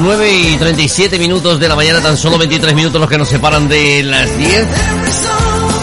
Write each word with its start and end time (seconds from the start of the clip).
9 0.00 0.32
y 0.32 0.56
37 0.56 1.18
minutos 1.18 1.60
de 1.60 1.68
la 1.68 1.76
mañana, 1.76 2.00
tan 2.00 2.16
solo 2.16 2.38
23 2.38 2.74
minutos 2.74 3.00
los 3.00 3.08
que 3.10 3.18
nos 3.18 3.28
separan 3.28 3.68
de 3.68 4.02
las 4.02 4.36
10. 4.38 4.66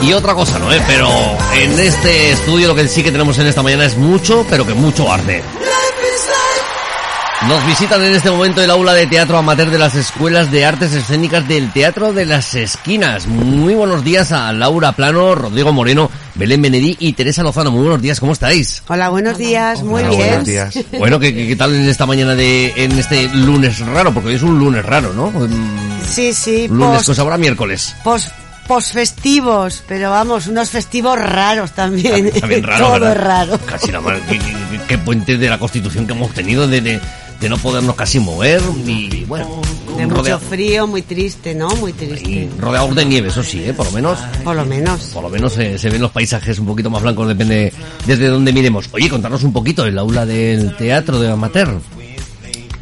Y 0.04 0.14
otra 0.14 0.34
cosa 0.34 0.60
no, 0.60 0.72
¿eh? 0.74 0.82
Pero 0.88 1.10
en 1.56 1.80
este 1.80 2.32
estudio 2.32 2.68
lo 2.68 2.76
que 2.76 2.88
sí 2.88 3.04
que 3.04 3.12
tenemos 3.12 3.38
en 3.40 3.48
esta 3.48 3.62
mañana 3.62 3.86
es 3.86 3.98
mucho, 3.98 4.46
pero 4.50 4.66
que 4.66 4.74
mucho 4.74 5.12
arte. 5.12 5.44
Nos 7.46 7.66
visitan 7.68 8.04
en 8.04 8.14
este 8.16 8.32
momento 8.32 8.62
el 8.64 8.70
aula 8.72 8.94
de 8.94 9.06
teatro 9.06 9.38
amateur 9.38 9.70
de 9.70 9.78
las 9.78 9.94
escuelas 9.96 10.52
de 10.52 10.66
artes 10.66 10.92
escénicas 10.94 11.48
del 11.48 11.72
Teatro 11.72 12.12
de 12.12 12.26
las 12.26 12.56
Esquinas. 12.56 13.28
Muy 13.28 13.76
buenos 13.76 14.04
días 14.04 14.32
a 14.32 14.52
Laura 14.52 14.92
Plano, 14.94 15.36
Rodrigo 15.36 15.72
Moreno, 15.72 16.10
Belén 16.34 16.62
Benedí 16.64 16.98
y 17.00 17.14
Teresa 17.14 17.44
Lozano. 17.44 17.70
Muy 17.72 17.82
buenos 17.84 18.02
días, 18.02 18.20
¿cómo 18.20 18.34
estáis? 18.34 18.82
Hola, 18.88 19.10
buenos 19.10 19.38
días, 19.38 19.84
muy 19.84 20.02
Hola, 20.02 20.10
bien. 20.10 20.28
buenos 20.28 20.46
días. 20.46 20.80
Bueno, 20.98 21.20
¿qué, 21.20 21.34
qué, 21.34 21.48
qué 21.48 21.56
tal 21.56 21.74
en 21.76 21.88
esta 21.88 22.06
mañana 22.08 22.34
de, 22.36 22.74
en 22.76 22.92
este 22.98 23.30
lunes 23.30 23.80
raro? 23.80 24.14
Porque 24.14 24.30
hoy 24.30 24.36
es 24.36 24.44
un 24.44 24.58
lunes 24.58 24.84
raro, 24.84 25.14
¿no? 25.14 25.30
Mm, 25.30 26.02
Sí, 26.10 26.34
sí, 26.34 26.68
Lunes, 26.68 27.04
pues 27.06 27.20
ahora 27.20 27.38
miércoles. 27.38 27.96
pos, 28.04 28.30
posfestivos, 28.68 29.84
pero 29.88 30.10
vamos, 30.10 30.48
unos 30.48 30.70
festivos 30.70 31.18
raros 31.20 31.72
también. 31.72 32.32
También 32.32 32.64
raro, 32.64 32.86
Todo 32.88 32.94
¿verdad? 33.00 33.12
es 33.12 33.18
raro. 33.24 33.60
Casi 33.66 33.92
la 33.92 34.02
qué, 34.30 34.40
qué- 34.40 34.80
qué 34.88 34.98
puente 34.98 35.38
de 35.38 35.50
la 35.50 35.60
Constitución 35.60 36.08
que 36.08 36.14
hemos 36.14 36.32
tenido 36.34 36.68
de, 36.68 36.82
de, 36.82 37.00
de 37.40 37.50
no 37.50 37.58
podernos 37.58 37.96
casi 37.96 38.20
mover 38.20 38.62
y 38.86 39.24
bueno, 39.26 39.62
De 39.98 40.08
mucho 40.08 40.40
frío, 40.40 40.88
muy 40.88 41.02
triste, 41.04 41.54
¿no? 41.54 41.70
Muy 41.76 41.94
triste. 41.94 42.30
y 42.30 42.50
rodeados 42.60 42.96
de 42.96 43.06
nieve, 43.06 43.28
eso 43.30 43.44
sí, 43.44 43.64
¿eh? 43.64 43.74
por 43.74 43.86
lo 43.86 43.92
menos. 43.92 44.18
Por 44.44 44.56
lo 44.56 44.66
menos. 44.66 45.02
Por 45.14 45.24
lo 45.24 45.30
menos 45.30 45.58
eh, 45.58 45.78
se 45.78 45.90
ven 45.90 46.02
los 46.02 46.12
paisajes 46.12 46.58
un 46.60 46.66
poquito 46.66 46.90
más 46.90 47.02
blancos, 47.04 47.28
depende 47.28 47.72
desde 48.06 48.28
dónde 48.28 48.52
miremos. 48.54 48.90
Oye, 48.92 49.10
contanos 49.10 49.44
un 49.44 49.54
poquito 49.54 49.86
el 49.86 49.98
aula 49.98 50.26
del 50.26 50.76
teatro 50.78 51.20
de 51.20 51.30
amateur. 51.30 51.80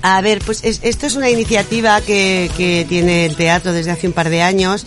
A 0.01 0.21
ver, 0.21 0.39
pues 0.45 0.63
es- 0.63 0.79
esto 0.83 1.07
es 1.07 1.15
una 1.15 1.29
iniciativa 1.29 1.99
que, 2.01 2.49
que 2.55 2.85
tiene 2.87 3.25
el 3.25 3.35
teatro 3.35 3.73
desde 3.73 3.91
hace 3.91 4.07
un 4.07 4.13
par 4.13 4.29
de 4.29 4.41
años, 4.43 4.85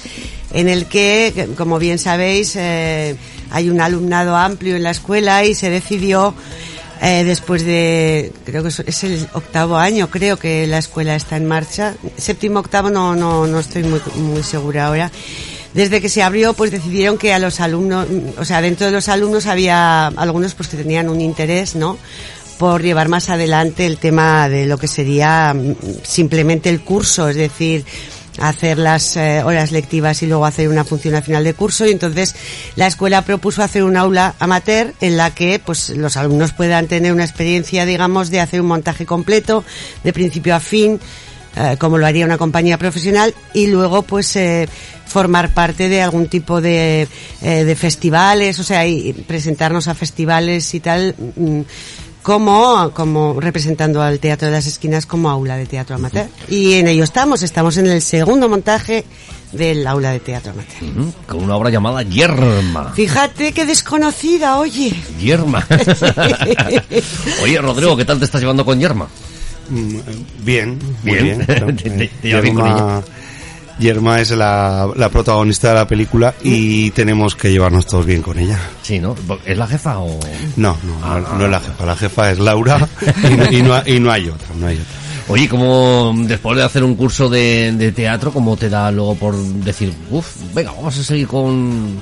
en 0.52 0.68
el 0.68 0.86
que, 0.86 1.32
que, 1.34 1.46
como 1.48 1.78
bien 1.80 1.98
sabéis, 1.98 2.54
eh, 2.56 3.16
hay 3.50 3.68
un 3.68 3.80
alumnado 3.80 4.36
amplio 4.36 4.76
en 4.76 4.82
la 4.84 4.90
escuela 4.92 5.44
y 5.44 5.54
se 5.56 5.70
decidió, 5.70 6.34
eh, 7.00 7.24
después 7.24 7.64
de, 7.64 8.32
creo 8.44 8.62
que 8.62 8.68
es- 8.68 9.04
el 9.04 9.26
octavo 9.32 9.76
año, 9.76 10.10
creo 10.10 10.36
que 10.38 10.66
la 10.66 10.78
escuela 10.78 11.14
está 11.16 11.36
en 11.36 11.46
marcha, 11.46 11.94
séptimo, 12.16 12.60
octavo, 12.60 12.90
no, 12.90 13.14
no, 13.16 13.46
no 13.46 13.58
estoy 13.60 13.82
muy, 13.84 14.00
muy 14.16 14.42
segura 14.42 14.86
ahora. 14.88 15.10
Desde 15.74 16.00
que 16.00 16.08
se 16.08 16.22
abrió, 16.22 16.54
pues 16.54 16.70
decidieron 16.70 17.18
que 17.18 17.32
a 17.34 17.38
los 17.38 17.60
alumnos, 17.60 18.06
o 18.38 18.44
sea, 18.44 18.60
dentro 18.62 18.86
de 18.86 18.92
los 18.92 19.08
alumnos 19.08 19.46
había 19.46 20.06
algunos 20.08 20.54
pues 20.54 20.68
que 20.68 20.76
tenían 20.76 21.08
un 21.08 21.20
interés, 21.20 21.74
¿no? 21.76 21.98
por 22.58 22.82
llevar 22.82 23.08
más 23.08 23.28
adelante 23.30 23.86
el 23.86 23.98
tema 23.98 24.48
de 24.48 24.66
lo 24.66 24.78
que 24.78 24.88
sería 24.88 25.54
mm, 25.54 25.76
simplemente 26.02 26.68
el 26.68 26.80
curso, 26.80 27.28
es 27.28 27.36
decir, 27.36 27.84
hacer 28.40 28.78
las 28.78 29.16
eh, 29.16 29.42
horas 29.42 29.72
lectivas 29.72 30.22
y 30.22 30.26
luego 30.26 30.46
hacer 30.46 30.68
una 30.68 30.84
función 30.84 31.14
al 31.14 31.22
final 31.22 31.44
de 31.44 31.54
curso. 31.54 31.86
Y 31.86 31.90
entonces 31.90 32.34
la 32.76 32.86
escuela 32.86 33.22
propuso 33.22 33.62
hacer 33.62 33.84
un 33.84 33.96
aula 33.96 34.34
amateur 34.38 34.94
en 35.00 35.16
la 35.16 35.34
que 35.34 35.60
pues 35.64 35.90
los 35.90 36.16
alumnos 36.16 36.52
puedan 36.52 36.86
tener 36.86 37.12
una 37.12 37.24
experiencia 37.24 37.86
digamos 37.86 38.30
de 38.30 38.40
hacer 38.40 38.60
un 38.60 38.68
montaje 38.68 39.06
completo 39.06 39.64
de 40.04 40.12
principio 40.12 40.54
a 40.54 40.60
fin 40.60 41.00
eh, 41.56 41.76
como 41.76 41.98
lo 41.98 42.06
haría 42.06 42.24
una 42.24 42.38
compañía 42.38 42.78
profesional 42.78 43.34
y 43.52 43.66
luego 43.66 44.02
pues 44.02 44.36
eh, 44.36 44.68
formar 45.06 45.54
parte 45.54 45.88
de 45.88 46.02
algún 46.02 46.28
tipo 46.28 46.60
de, 46.60 47.08
eh, 47.42 47.64
de 47.64 47.74
festivales, 47.74 48.58
o 48.60 48.62
sea, 48.62 48.86
y 48.86 49.12
presentarnos 49.12 49.88
a 49.88 49.94
festivales 49.94 50.72
y 50.74 50.80
tal, 50.80 51.16
mm, 51.18 51.60
como, 52.28 52.90
como 52.92 53.40
representando 53.40 54.02
al 54.02 54.18
Teatro 54.18 54.48
de 54.48 54.52
las 54.52 54.66
Esquinas 54.66 55.06
como 55.06 55.30
aula 55.30 55.56
de 55.56 55.64
teatro 55.64 55.96
amateur. 55.96 56.26
Y 56.50 56.74
en 56.74 56.86
ello 56.86 57.02
estamos, 57.02 57.42
estamos 57.42 57.78
en 57.78 57.86
el 57.86 58.02
segundo 58.02 58.50
montaje 58.50 59.06
del 59.52 59.86
aula 59.86 60.10
de 60.10 60.20
teatro 60.20 60.52
amateur. 60.52 61.10
Con 61.26 61.42
una 61.44 61.56
obra 61.56 61.70
llamada 61.70 62.02
Yerma. 62.02 62.92
Fíjate 62.92 63.52
qué 63.52 63.64
desconocida, 63.64 64.58
oye. 64.58 64.92
Yerma. 65.18 65.66
Oye, 67.42 67.58
Rodrigo, 67.62 67.96
¿qué 67.96 68.04
tal 68.04 68.18
te 68.18 68.26
estás 68.26 68.42
llevando 68.42 68.62
con 68.62 68.78
Yerma? 68.78 69.08
Mm, 69.70 69.96
Bien, 70.44 70.78
muy 71.04 71.12
Bien. 71.18 71.38
bien. 71.48 71.76
Te- 71.78 71.90
te- 71.90 72.10
bien 72.22 72.42
Yerma, 72.44 73.02
Yerma 73.78 74.20
es 74.20 74.30
la, 74.32 74.88
la 74.96 75.08
protagonista 75.08 75.68
de 75.68 75.74
la 75.74 75.86
película 75.86 76.34
y 76.42 76.90
tenemos 76.90 77.36
que 77.36 77.50
llevarnos 77.50 77.86
todos 77.86 78.04
bien 78.06 78.22
con 78.22 78.38
ella. 78.38 78.58
Sí, 78.82 78.98
¿no? 78.98 79.14
¿Es 79.44 79.56
la 79.56 79.66
jefa 79.66 79.98
o...? 79.98 80.18
No, 80.56 80.76
no, 80.82 81.20
no, 81.20 81.38
no 81.38 81.44
es 81.44 81.50
la 81.50 81.60
jefa. 81.60 81.86
La 81.86 81.96
jefa 81.96 82.30
es 82.30 82.38
Laura 82.38 82.88
y 83.30 83.36
no, 83.36 83.52
y 83.52 83.62
no, 83.62 83.82
y 83.86 84.00
no 84.00 84.10
hay 84.10 84.28
otra, 84.28 84.48
no 84.58 84.66
hay 84.66 84.76
otra. 84.76 84.94
Oye, 85.28 85.48
como 85.48 86.14
después 86.24 86.56
de 86.56 86.64
hacer 86.64 86.82
un 86.82 86.94
curso 86.94 87.28
de, 87.28 87.72
de 87.72 87.92
teatro, 87.92 88.32
¿cómo 88.32 88.56
te 88.56 88.70
da 88.70 88.90
luego 88.90 89.14
por 89.14 89.36
decir, 89.36 89.92
uff, 90.10 90.26
venga, 90.54 90.72
vamos 90.72 90.98
a 90.98 91.04
seguir 91.04 91.26
con, 91.26 92.00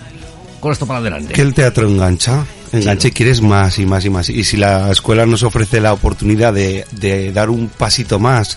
con 0.61 0.71
esto 0.73 0.87
para 0.87 1.01
adelante? 1.01 1.35
Que 1.35 1.43
el 1.43 1.53
teatro 1.53 1.89
engancha, 1.89 2.45
engancha 2.73 3.09
y 3.09 3.13
quieres 3.13 3.41
más 3.41 3.79
y 3.79 3.87
más 3.87 4.05
y 4.05 4.11
más. 4.11 4.29
Y 4.29 4.45
si 4.45 4.57
la 4.57 4.91
escuela 4.91 5.27
nos 5.27 5.43
ofrece 5.43 5.81
la 5.81 5.93
oportunidad 5.93 6.53
de, 6.53 6.87
de 6.93 7.33
dar 7.33 7.51
un 7.51 7.69
pasito 7.69 8.19
más, 8.19 8.57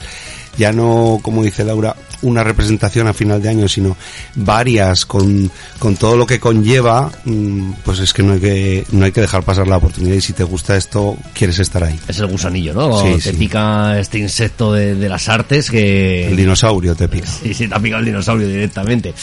ya 0.58 0.72
no, 0.72 1.20
como 1.22 1.44
dice 1.44 1.64
Laura, 1.64 1.96
una 2.22 2.44
representación 2.44 3.08
a 3.08 3.14
final 3.14 3.42
de 3.42 3.50
año, 3.50 3.68
sino 3.68 3.96
varias 4.36 5.06
con, 5.06 5.50
con 5.80 5.96
todo 5.96 6.18
lo 6.18 6.26
que 6.26 6.40
conlleva, 6.40 7.12
mm, 7.26 7.72
pues 7.84 8.00
es 8.00 8.14
que 8.14 8.24
no 8.24 8.34
hay 8.34 8.40
que, 8.40 8.86
no 8.92 9.06
hay 9.06 9.12
que 9.12 9.22
dejar 9.22 9.44
pasar 9.44 9.68
la 9.68 9.78
oportunidad 9.78 10.16
y 10.16 10.22
si 10.22 10.34
te 10.34 10.44
gusta 10.44 10.76
esto, 10.76 11.18
quieres 11.34 11.60
estar 11.60 11.84
ahí. 11.84 11.98
Es 12.08 12.20
el 12.20 12.28
gusanillo, 12.28 12.74
¿no? 12.74 13.02
Sí, 13.02 13.14
te 13.24 13.32
sí. 13.32 13.38
pica 13.38 13.98
este 14.00 14.20
insecto 14.20 14.74
de, 14.74 14.96
de 14.96 15.10
las 15.10 15.30
artes 15.30 15.72
que... 15.72 16.28
El 16.28 16.36
dinosaurio 16.36 16.96
te 16.96 17.08
pica. 17.08 17.28
Sí, 17.28 17.54
sí, 17.54 17.68
te 17.68 17.76
ha 17.76 17.80
picado 17.80 18.00
el 18.02 18.06
dinosaurio 18.06 18.48
directamente. 18.48 19.14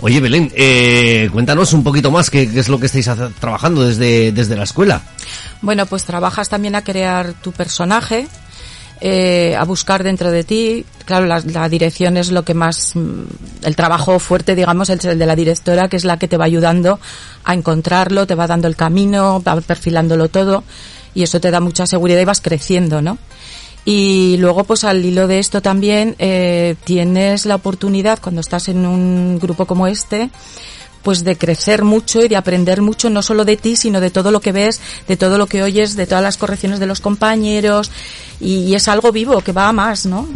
Oye, 0.00 0.20
Belén, 0.20 0.52
eh, 0.54 1.28
cuéntanos 1.32 1.72
un 1.72 1.82
poquito 1.82 2.10
más 2.10 2.28
qué, 2.28 2.50
qué 2.50 2.60
es 2.60 2.68
lo 2.68 2.78
que 2.78 2.86
estáis 2.86 3.08
trabajando 3.40 3.86
desde, 3.86 4.32
desde 4.34 4.56
la 4.56 4.64
escuela. 4.64 5.02
Bueno, 5.62 5.86
pues 5.86 6.04
trabajas 6.04 6.48
también 6.48 6.74
a 6.74 6.82
crear 6.82 7.32
tu 7.34 7.52
personaje, 7.52 8.28
eh, 9.00 9.56
a 9.58 9.64
buscar 9.64 10.02
dentro 10.02 10.30
de 10.30 10.44
ti. 10.44 10.84
Claro, 11.04 11.26
la, 11.26 11.40
la 11.40 11.68
dirección 11.68 12.16
es 12.16 12.30
lo 12.30 12.44
que 12.44 12.54
más, 12.54 12.94
mm, 12.94 13.22
el 13.62 13.76
trabajo 13.76 14.18
fuerte, 14.18 14.54
digamos, 14.54 14.90
es 14.90 15.04
el 15.04 15.18
de 15.18 15.26
la 15.26 15.36
directora, 15.36 15.88
que 15.88 15.96
es 15.96 16.04
la 16.04 16.18
que 16.18 16.28
te 16.28 16.36
va 16.36 16.44
ayudando 16.44 16.98
a 17.44 17.54
encontrarlo, 17.54 18.26
te 18.26 18.34
va 18.34 18.46
dando 18.46 18.68
el 18.68 18.76
camino, 18.76 19.42
va 19.46 19.60
perfilándolo 19.60 20.28
todo, 20.28 20.64
y 21.14 21.22
eso 21.22 21.40
te 21.40 21.50
da 21.50 21.60
mucha 21.60 21.86
seguridad 21.86 22.20
y 22.20 22.24
vas 22.24 22.40
creciendo, 22.40 23.02
¿no? 23.02 23.18
Y 23.84 24.36
luego, 24.38 24.64
pues 24.64 24.84
al 24.84 25.04
hilo 25.04 25.26
de 25.26 25.38
esto 25.38 25.60
también, 25.60 26.16
eh, 26.18 26.74
tienes 26.84 27.44
la 27.44 27.56
oportunidad, 27.56 28.18
cuando 28.20 28.40
estás 28.40 28.68
en 28.68 28.86
un 28.86 29.38
grupo 29.38 29.66
como 29.66 29.86
este, 29.86 30.30
pues 31.04 31.22
de 31.22 31.36
crecer 31.36 31.84
mucho 31.84 32.24
y 32.24 32.28
de 32.28 32.36
aprender 32.36 32.82
mucho, 32.82 33.10
no 33.10 33.22
solo 33.22 33.44
de 33.44 33.56
ti, 33.56 33.76
sino 33.76 34.00
de 34.00 34.10
todo 34.10 34.30
lo 34.32 34.40
que 34.40 34.52
ves, 34.52 34.80
de 35.06 35.16
todo 35.16 35.38
lo 35.38 35.46
que 35.46 35.62
oyes, 35.62 35.94
de 35.96 36.06
todas 36.06 36.24
las 36.24 36.36
correcciones 36.38 36.80
de 36.80 36.86
los 36.86 37.00
compañeros, 37.00 37.90
y, 38.40 38.60
y 38.60 38.74
es 38.74 38.88
algo 38.88 39.12
vivo, 39.12 39.40
que 39.42 39.52
va 39.52 39.68
a 39.68 39.72
más, 39.72 40.06
¿no? 40.06 40.26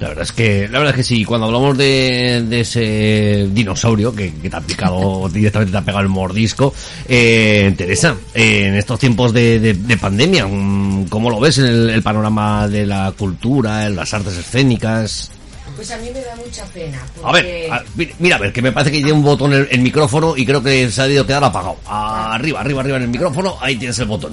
La 0.00 0.08
verdad 0.08 0.22
es 0.22 0.32
que, 0.32 0.68
la 0.70 0.78
verdad 0.78 0.90
es 0.94 0.96
que 0.98 1.02
sí, 1.14 1.24
cuando 1.24 1.46
hablamos 1.48 1.76
de, 1.76 2.44
de 2.48 2.60
ese 2.60 3.48
dinosaurio 3.52 4.14
que, 4.14 4.32
que 4.34 4.48
te 4.48 4.56
ha 4.56 4.60
picado, 4.60 5.28
directamente 5.32 5.72
te 5.72 5.78
ha 5.78 5.82
pegado 5.82 6.02
el 6.02 6.08
mordisco, 6.08 6.72
eh, 7.08 7.74
Teresa, 7.76 8.14
eh, 8.32 8.66
en 8.68 8.74
estos 8.76 8.98
tiempos 9.00 9.32
de, 9.32 9.58
de- 9.58 9.74
de 9.74 9.96
pandemia, 9.96 10.46
mm, 10.46 11.06
¿cómo 11.08 11.28
lo 11.30 11.40
ves 11.40 11.58
en 11.58 11.66
el, 11.66 11.90
el 11.90 12.02
panorama 12.02 12.68
de 12.68 12.86
la 12.86 13.12
cultura, 13.18 13.86
en 13.86 13.96
las 13.96 14.14
artes 14.14 14.36
escénicas? 14.36 15.32
Pues 15.78 15.90
a 15.92 15.96
mí 15.98 16.10
me 16.12 16.20
da 16.20 16.34
mucha 16.34 16.64
pena. 16.66 17.00
A 17.22 17.30
ver, 17.32 17.70
a- 17.72 17.84
mi- 17.94 18.10
mira, 18.18 18.34
a 18.34 18.38
ver, 18.40 18.52
que 18.52 18.60
me 18.60 18.72
parece 18.72 18.90
que 18.90 18.96
tiene 18.98 19.12
un 19.12 19.22
botón 19.22 19.52
el, 19.52 19.68
el 19.70 19.78
micrófono 19.80 20.36
y 20.36 20.44
creo 20.44 20.60
que 20.60 20.90
se 20.90 21.00
ha 21.00 21.04
debido 21.04 21.24
quedar 21.24 21.44
apagado. 21.44 21.76
Arriba, 21.86 22.60
arriba, 22.60 22.80
arriba 22.80 22.96
en 22.96 23.04
el 23.04 23.08
micrófono, 23.08 23.56
ahí 23.60 23.76
tienes 23.76 23.96
el 24.00 24.06
botón. 24.06 24.32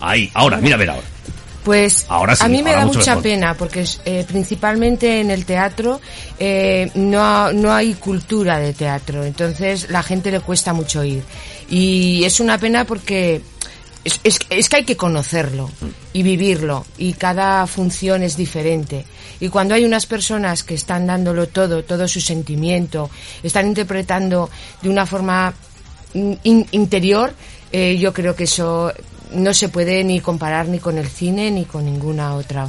Ahí, 0.00 0.30
ahora, 0.32 0.56
mira, 0.56 0.76
a 0.76 0.78
ver 0.78 0.88
ahora. 0.90 1.06
Pues 1.64 2.06
Ahora 2.08 2.34
sí, 2.36 2.44
a 2.44 2.48
mí 2.48 2.62
me 2.62 2.70
ahora 2.70 2.80
da 2.82 2.86
mucha 2.86 3.10
mejor. 3.10 3.22
pena 3.24 3.54
porque 3.54 3.84
eh, 4.04 4.24
principalmente 4.26 5.20
en 5.20 5.30
el 5.32 5.44
teatro 5.44 6.00
eh, 6.38 6.90
no, 6.94 7.20
ha- 7.20 7.52
no 7.52 7.74
hay 7.74 7.92
cultura 7.94 8.58
de 8.60 8.72
teatro, 8.72 9.22
entonces 9.24 9.90
la 9.90 10.02
gente 10.02 10.30
le 10.30 10.40
cuesta 10.40 10.72
mucho 10.72 11.02
ir. 11.04 11.24
Y 11.68 12.22
es 12.24 12.38
una 12.40 12.56
pena 12.56 12.84
porque 12.86 13.42
es, 14.06 14.20
es- 14.24 14.38
es 14.48 14.68
que 14.68 14.76
hay 14.76 14.84
que 14.84 14.96
conocerlo 14.96 15.70
y 16.12 16.22
vivirlo 16.22 16.84
y 16.96 17.12
cada 17.14 17.66
función 17.66 18.22
es 18.22 18.36
diferente. 18.36 19.04
Y 19.40 19.48
cuando 19.48 19.74
hay 19.74 19.84
unas 19.84 20.06
personas 20.06 20.62
que 20.64 20.74
están 20.74 21.06
dándolo 21.06 21.48
todo, 21.48 21.84
todo 21.84 22.08
su 22.08 22.20
sentimiento, 22.20 23.10
están 23.42 23.66
interpretando 23.66 24.48
de 24.80 24.88
una 24.88 25.04
forma 25.06 25.52
in- 26.14 26.38
in- 26.44 26.66
interior, 26.70 27.34
eh, 27.72 27.98
yo 27.98 28.12
creo 28.14 28.34
que 28.34 28.44
eso 28.44 28.92
no 29.32 29.52
se 29.52 29.68
puede 29.68 30.04
ni 30.04 30.20
comparar 30.20 30.68
ni 30.68 30.78
con 30.78 30.96
el 30.98 31.08
cine 31.08 31.50
ni 31.50 31.64
con 31.64 31.84
ninguna 31.84 32.34
otra 32.34 32.68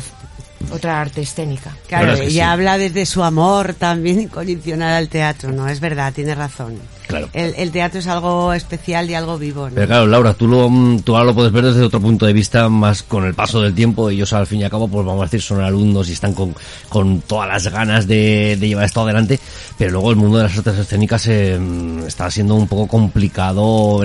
otra 0.72 1.00
arte 1.00 1.22
escénica. 1.22 1.78
Claro, 1.88 2.08
verdad 2.08 2.24
es 2.24 2.28
que 2.30 2.34
ella 2.34 2.46
sí. 2.46 2.50
habla 2.52 2.78
desde 2.80 3.06
su 3.06 3.24
amor 3.24 3.76
también 3.76 4.20
incondicional 4.22 4.96
al 4.96 5.08
teatro, 5.08 5.52
¿no? 5.52 5.68
Es 5.70 5.80
verdad, 5.80 6.12
tiene 6.12 6.34
razón. 6.36 6.80
Claro. 7.08 7.30
El, 7.34 7.54
el 7.56 7.72
teatro 7.72 8.00
es 8.00 8.08
algo 8.08 8.54
especial 8.54 9.10
y 9.10 9.14
algo 9.14 9.38
vivo. 9.38 9.70
¿no? 9.70 9.76
Pero 9.76 9.88
claro, 9.88 10.08
Laura, 10.08 10.34
tú, 10.34 10.48
lo, 10.48 10.70
tú 11.04 11.16
ahora 11.16 11.28
lo 11.28 11.36
puedes 11.36 11.52
ver 11.52 11.66
desde 11.66 11.82
otro 11.82 12.02
punto 12.02 12.26
de 12.26 12.34
vista, 12.34 12.68
más 12.70 13.04
con 13.04 13.26
el 13.26 13.34
paso 13.34 13.62
del 13.62 13.74
tiempo. 13.74 14.10
Ellos, 14.10 14.34
al 14.34 14.46
fin 14.48 14.60
y 14.60 14.64
al 14.66 14.70
cabo, 14.70 14.88
pues 14.88 15.06
vamos 15.06 15.22
a 15.22 15.26
decir, 15.26 15.42
son 15.42 15.62
alumnos 15.62 16.10
y 16.10 16.14
están 16.14 16.34
con, 16.34 16.54
con 16.90 17.22
todas 17.22 17.48
las 17.48 17.68
ganas 17.72 18.08
de, 18.08 18.58
de 18.60 18.68
llevar 18.68 18.86
esto 18.86 19.02
adelante. 19.02 19.40
Pero 19.78 19.92
luego 19.92 20.12
el 20.12 20.18
mundo 20.18 20.38
de 20.38 20.44
las 20.46 20.58
artes 20.58 20.78
escénicas 20.80 21.28
eh, 21.28 21.60
está 22.06 22.30
siendo 22.30 22.56
un 22.56 22.68
poco 22.68 22.88
complicado, 22.88 24.02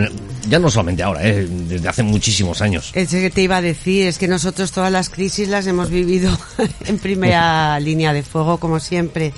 ya 0.49 0.59
no 0.59 0.71
solamente 0.71 1.03
ahora, 1.03 1.27
eh, 1.27 1.47
desde 1.49 1.89
hace 1.89 2.03
muchísimos 2.03 2.63
años. 2.63 2.91
Es 2.95 3.09
que 3.11 3.31
te 3.31 3.43
iba 3.43 3.57
a 3.57 3.63
decir, 3.63 4.07
es 4.07 4.19
que 4.19 4.29
nosotros 4.29 4.73
todas 4.73 4.93
las 4.93 5.09
crisis 5.09 5.49
las 5.49 5.67
hemos 5.67 5.91
vivido 5.91 6.37
en 6.87 6.99
primera 6.99 7.79
línea 7.81 8.13
de 8.13 8.23
fuego, 8.23 8.59
como 8.59 8.81
siempre. 8.81 9.33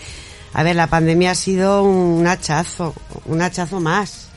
A 0.55 0.63
ver, 0.63 0.77
la 0.77 0.87
pandemia 0.87 1.33
ha 1.33 1.35
sido 1.35 1.83
un 1.83 2.27
hachazo, 2.27 2.95
un 3.27 3.43
hachazo 3.43 3.81
más. 3.81 4.29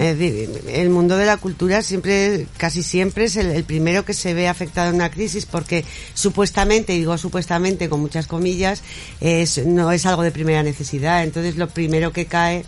Es 0.00 0.18
decir, 0.18 0.62
el 0.68 0.88
mundo 0.90 1.16
de 1.16 1.26
la 1.26 1.36
cultura 1.36 1.82
siempre, 1.82 2.46
casi 2.58 2.84
siempre 2.84 3.24
es 3.24 3.34
el, 3.34 3.50
el 3.50 3.64
primero 3.64 4.04
que 4.04 4.14
se 4.14 4.32
ve 4.32 4.46
afectado 4.46 4.90
en 4.90 4.94
una 4.96 5.10
crisis 5.10 5.46
porque 5.46 5.84
supuestamente, 6.14 6.92
digo 6.92 7.18
supuestamente 7.18 7.88
con 7.88 7.98
muchas 8.00 8.28
comillas, 8.28 8.82
es, 9.20 9.66
no 9.66 9.90
es 9.90 10.06
algo 10.06 10.22
de 10.22 10.30
primera 10.30 10.62
necesidad. 10.62 11.24
Entonces 11.24 11.56
lo 11.56 11.68
primero 11.68 12.12
que 12.12 12.26
cae 12.26 12.64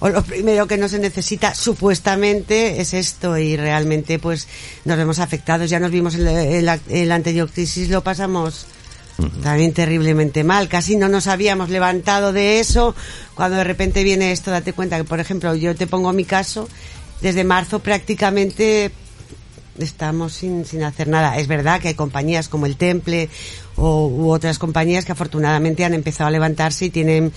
o 0.00 0.08
lo 0.08 0.22
primero 0.22 0.66
que 0.66 0.78
no 0.78 0.88
se 0.88 0.98
necesita 0.98 1.54
supuestamente 1.54 2.80
es 2.80 2.94
esto 2.94 3.36
y 3.36 3.56
realmente 3.58 4.18
pues 4.18 4.48
nos 4.86 4.96
vemos 4.96 5.18
afectados. 5.18 5.68
Ya 5.68 5.80
nos 5.80 5.90
vimos 5.90 6.14
en 6.14 6.24
la, 6.24 6.42
en 6.42 6.64
la- 6.64 6.80
en 6.88 7.08
la 7.08 7.14
anterior 7.16 7.50
crisis, 7.50 7.90
lo 7.90 8.02
pasamos 8.02 8.66
también 9.42 9.72
terriblemente 9.72 10.44
mal. 10.44 10.68
Casi 10.68 10.96
no 10.96 11.08
nos 11.08 11.26
habíamos 11.26 11.70
levantado 11.70 12.32
de 12.32 12.60
eso 12.60 12.94
cuando 13.34 13.56
de 13.56 13.64
repente 13.64 14.04
viene 14.04 14.32
esto. 14.32 14.50
Date 14.50 14.72
cuenta 14.72 14.96
que, 14.96 15.04
por 15.04 15.20
ejemplo, 15.20 15.54
yo 15.54 15.74
te 15.74 15.86
pongo 15.86 16.12
mi 16.12 16.24
caso, 16.24 16.68
desde 17.20 17.44
marzo 17.44 17.80
prácticamente 17.80 18.92
estamos 19.78 20.32
sin, 20.32 20.64
sin 20.64 20.82
hacer 20.82 21.08
nada. 21.08 21.38
Es 21.38 21.48
verdad 21.48 21.80
que 21.80 21.88
hay 21.88 21.94
compañías 21.94 22.48
como 22.48 22.66
el 22.66 22.76
Temple 22.76 23.28
o, 23.78 24.08
u 24.08 24.30
otras 24.30 24.58
compañías 24.58 25.04
que 25.04 25.12
afortunadamente 25.12 25.84
han 25.84 25.94
empezado 25.94 26.28
a 26.28 26.30
levantarse 26.30 26.86
y 26.86 26.90
tienen 26.90 27.32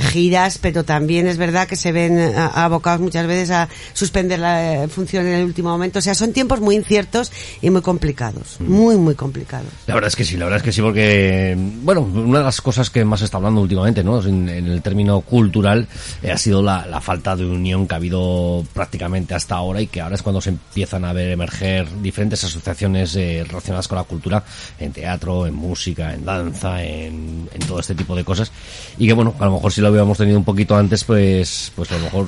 giras, 0.00 0.58
pero 0.58 0.84
también 0.84 1.26
es 1.26 1.36
verdad 1.36 1.66
que 1.66 1.76
se 1.76 1.92
ven 1.92 2.18
eh, 2.18 2.34
abocados 2.36 3.00
muchas 3.00 3.26
veces 3.26 3.50
a 3.50 3.68
suspender 3.92 4.38
la 4.38 4.84
eh, 4.84 4.88
función 4.88 5.26
en 5.26 5.34
el 5.34 5.44
último 5.44 5.70
momento. 5.70 5.98
O 5.98 6.02
sea, 6.02 6.14
son 6.14 6.32
tiempos 6.32 6.60
muy 6.60 6.76
inciertos 6.76 7.32
y 7.60 7.70
muy 7.70 7.82
complicados. 7.82 8.60
Muy, 8.60 8.96
muy 8.96 9.14
complicados. 9.14 9.68
La 9.86 9.94
verdad 9.94 10.08
es 10.08 10.16
que 10.16 10.24
sí, 10.24 10.36
la 10.36 10.44
verdad 10.44 10.58
es 10.58 10.62
que 10.62 10.72
sí, 10.72 10.80
porque, 10.80 11.56
bueno, 11.82 12.00
una 12.00 12.38
de 12.38 12.44
las 12.44 12.60
cosas 12.60 12.90
que 12.90 13.04
más 13.04 13.20
se 13.20 13.24
está 13.26 13.38
hablando 13.38 13.60
últimamente, 13.60 14.04
¿no? 14.04 14.22
En, 14.22 14.48
en 14.48 14.66
el 14.66 14.82
término 14.82 15.20
cultural, 15.22 15.88
eh, 16.22 16.30
ha 16.30 16.38
sido 16.38 16.62
la, 16.62 16.86
la 16.86 17.00
falta 17.00 17.36
de 17.36 17.44
unión 17.44 17.86
que 17.86 17.94
ha 17.94 17.96
habido 17.96 18.64
prácticamente 18.72 19.34
hasta 19.34 19.56
ahora 19.56 19.80
y 19.80 19.86
que 19.86 20.00
ahora 20.00 20.14
es 20.14 20.22
cuando 20.22 20.40
se 20.40 20.50
empiezan 20.50 21.04
a 21.04 21.12
ver 21.12 21.30
emerger 21.30 21.88
diferentes 22.02 22.44
asociaciones 22.44 23.16
eh, 23.16 23.44
relacionadas 23.46 23.88
con 23.88 23.96
la 23.96 24.04
cultura, 24.04 24.44
en 24.78 24.92
teatro, 24.92 25.46
en 25.46 25.54
música, 25.54 25.79
en 25.86 26.24
danza, 26.24 26.82
en, 26.84 27.48
en 27.52 27.60
todo 27.66 27.80
este 27.80 27.94
tipo 27.94 28.14
de 28.14 28.24
cosas. 28.24 28.52
Y 28.98 29.06
que, 29.06 29.12
bueno, 29.12 29.34
a 29.38 29.44
lo 29.46 29.52
mejor 29.52 29.72
si 29.72 29.80
lo 29.80 29.88
hubiéramos 29.90 30.18
tenido 30.18 30.38
un 30.38 30.44
poquito 30.44 30.76
antes, 30.76 31.04
pues, 31.04 31.72
pues 31.74 31.90
a 31.92 31.96
lo 31.98 32.04
mejor 32.04 32.26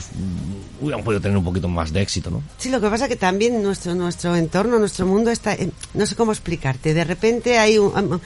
hubiéramos 0.81 1.04
podido 1.04 1.20
tener 1.20 1.37
un 1.37 1.44
poquito 1.44 1.69
más 1.69 1.93
de 1.93 2.02
éxito, 2.02 2.31
¿no? 2.31 2.43
Sí, 2.58 2.70
lo 2.70 2.81
que 2.81 2.88
pasa 2.88 3.08
que 3.08 3.16
también 3.16 3.62
nuestro 3.62 3.94
nuestro 3.94 4.34
entorno, 4.37 4.78
nuestro 4.78 5.06
mundo 5.06 5.31
está, 5.31 5.54
en- 5.54 5.72
no 5.94 6.06
sé 6.06 6.14
cómo 6.16 6.32
explicarte. 6.32 6.94
De 6.94 7.04
repente 7.04 7.58
hay 7.58 7.78
un, 7.78 8.20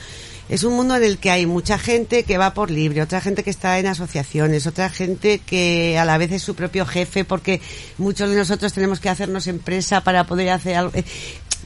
es 0.49 0.63
un 0.63 0.73
mundo 0.75 0.95
en 0.95 1.03
el 1.03 1.17
que 1.17 1.29
hay 1.29 1.45
mucha 1.45 1.77
gente 1.77 2.23
que 2.23 2.37
va 2.37 2.53
por 2.53 2.71
libre, 2.71 3.01
otra 3.01 3.19
gente 3.21 3.43
que 3.43 3.49
está 3.49 3.77
en 3.79 3.87
asociaciones, 3.87 4.65
otra 4.65 4.89
gente 4.89 5.39
que 5.39 5.97
a 5.99 6.05
la 6.05 6.17
vez 6.17 6.31
es 6.31 6.41
su 6.41 6.55
propio 6.55 6.85
jefe, 6.85 7.25
porque 7.25 7.61
muchos 7.97 8.29
de 8.29 8.37
nosotros 8.37 8.71
tenemos 8.73 8.99
que 8.99 9.09
hacernos 9.09 9.47
empresa 9.47 10.01
para 10.01 10.25
poder 10.25 10.49
hacer 10.49 10.75
algo. 10.77 10.91
Eh, 10.95 11.03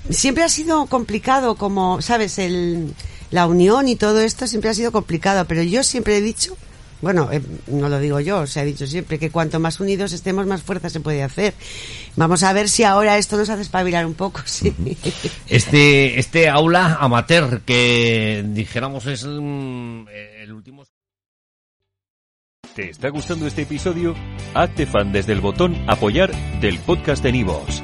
Siempre 0.10 0.44
ha 0.44 0.50
sido 0.50 0.88
complicado, 0.88 1.56
como 1.56 2.02
sabes, 2.02 2.40
el, 2.40 2.92
la 3.32 3.48
unión 3.48 3.88
y 3.88 3.96
todo 3.96 4.22
esto 4.22 4.46
siempre 4.48 4.70
ha 4.70 4.74
sido 4.74 4.92
complicado, 4.92 5.46
pero 5.46 5.64
yo 5.64 5.84
siempre 5.84 6.18
he 6.18 6.22
dicho 6.22 6.56
bueno, 7.02 7.30
eh, 7.32 7.42
no 7.68 7.90
lo 7.90 8.00
digo 8.00 8.20
yo, 8.20 8.46
se 8.46 8.60
ha 8.60 8.64
dicho 8.64 8.86
siempre 8.86 9.18
que 9.18 9.32
cuanto 9.32 9.60
más 9.60 9.80
unidos 9.80 10.14
estemos, 10.14 10.46
más 10.46 10.62
fuerza 10.62 10.90
se 10.90 11.00
puede 11.00 11.24
hacer. 11.24 11.54
Vamos 12.16 12.44
a 12.44 12.54
ver 12.54 12.70
si 12.70 12.84
ahora 12.84 13.18
esto 13.18 13.38
nos 13.38 13.50
hace 13.50 13.64
espabilar 13.64 14.06
un 14.06 14.14
poco, 14.14 14.42
sí. 14.46 14.74
Este, 15.48 16.20
este 16.20 16.48
aula 16.48 16.98
amateur 17.00 17.62
que 17.62 18.44
dijéramos 18.48 19.08
es 19.08 19.26
mm, 19.26 20.08
el 20.42 20.54
último... 20.54 20.84
¿Te 22.76 22.90
está 22.90 23.10
gustando 23.10 23.48
este 23.48 23.64
episodio? 23.64 24.16
Hazte 24.54 24.86
fan 24.86 25.12
desde 25.12 25.34
el 25.34 25.42
botón 25.42 25.76
Apoyar 25.90 26.32
del 26.62 26.80
podcast 26.80 27.22
de 27.22 27.34
Nivos. 27.34 27.84